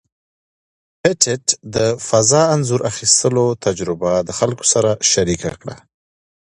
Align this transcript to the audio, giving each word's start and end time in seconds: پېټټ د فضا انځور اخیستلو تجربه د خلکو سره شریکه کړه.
پېټټ 1.01 1.45
د 1.75 1.77
فضا 2.07 2.41
انځور 2.55 2.81
اخیستلو 2.91 3.45
تجربه 3.65 4.11
د 4.27 4.29
خلکو 4.39 4.63
سره 4.73 4.89
شریکه 5.11 5.49
کړه. 5.61 5.75